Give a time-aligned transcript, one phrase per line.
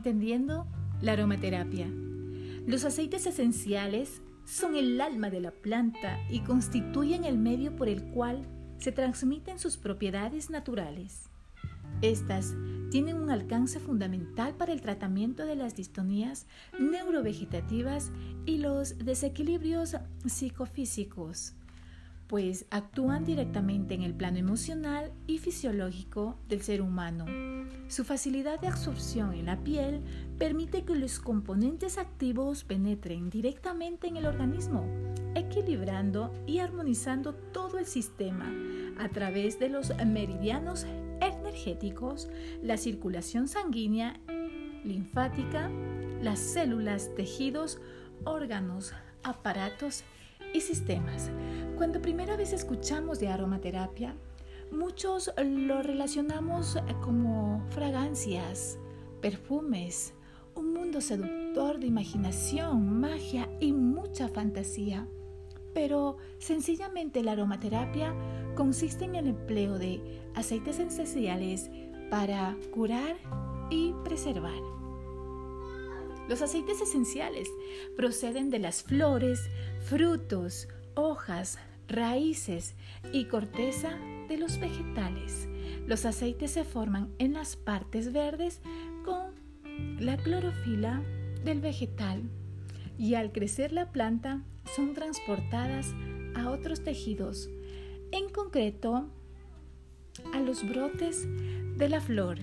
[0.00, 0.66] Entendiendo
[1.02, 1.86] la aromaterapia.
[2.66, 8.04] Los aceites esenciales son el alma de la planta y constituyen el medio por el
[8.04, 8.46] cual
[8.78, 11.28] se transmiten sus propiedades naturales.
[12.00, 12.54] Estas
[12.90, 16.46] tienen un alcance fundamental para el tratamiento de las distonías
[16.78, 18.10] neurovegetativas
[18.46, 21.52] y los desequilibrios psicofísicos
[22.30, 27.26] pues actúan directamente en el plano emocional y fisiológico del ser humano.
[27.88, 30.00] Su facilidad de absorción en la piel
[30.38, 34.86] permite que los componentes activos penetren directamente en el organismo,
[35.34, 38.48] equilibrando y armonizando todo el sistema
[39.00, 40.86] a través de los meridianos
[41.20, 42.30] energéticos,
[42.62, 44.20] la circulación sanguínea,
[44.84, 45.68] linfática,
[46.22, 47.80] las células, tejidos,
[48.22, 48.92] órganos,
[49.24, 50.04] aparatos
[50.52, 51.30] y sistemas.
[51.76, 54.14] Cuando primera vez escuchamos de aromaterapia,
[54.70, 58.78] muchos lo relacionamos como fragancias,
[59.20, 60.14] perfumes,
[60.54, 65.06] un mundo seductor de imaginación, magia y mucha fantasía.
[65.72, 68.14] Pero sencillamente la aromaterapia
[68.56, 71.70] consiste en el empleo de aceites esenciales
[72.10, 73.16] para curar
[73.70, 74.60] y preservar.
[76.28, 77.48] Los aceites esenciales
[77.96, 79.40] proceden de las flores,
[79.90, 82.76] frutos, hojas, raíces
[83.12, 83.90] y corteza
[84.28, 85.48] de los vegetales.
[85.88, 88.60] Los aceites se forman en las partes verdes
[89.04, 89.34] con
[89.98, 91.02] la clorofila
[91.44, 92.22] del vegetal
[92.98, 94.44] y al crecer la planta
[94.76, 95.92] son transportadas
[96.36, 97.50] a otros tejidos,
[98.12, 99.08] en concreto
[100.32, 101.26] a los brotes
[101.76, 102.38] de la flor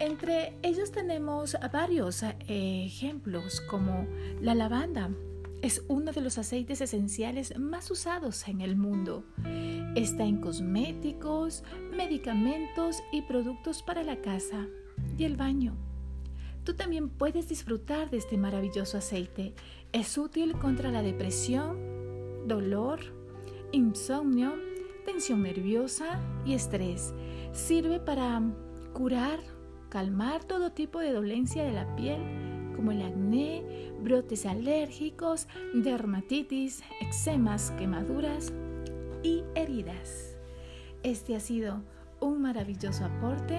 [0.00, 4.06] entre ellos tenemos varios eh, ejemplos como
[4.40, 5.10] la lavanda.
[5.62, 9.24] Es uno de los aceites esenciales más usados en el mundo.
[9.94, 14.66] Está en cosméticos, medicamentos y productos para la casa
[15.18, 15.76] y el baño.
[16.64, 19.54] Tú también puedes disfrutar de este maravilloso aceite.
[19.92, 23.00] Es útil contra la depresión, dolor,
[23.72, 24.54] insomnio,
[25.04, 27.12] tensión nerviosa y estrés.
[27.52, 28.40] Sirve para
[28.94, 29.40] curar
[29.90, 32.20] calmar todo tipo de dolencia de la piel,
[32.80, 33.62] como el acné,
[34.02, 38.54] brotes alérgicos, dermatitis, eczemas, quemaduras
[39.22, 40.38] y heridas.
[41.02, 41.82] Este ha sido
[42.20, 43.58] un maravilloso aporte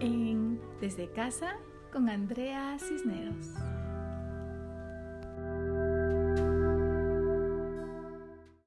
[0.00, 1.56] en Desde Casa
[1.92, 3.71] con Andrea Cisneros.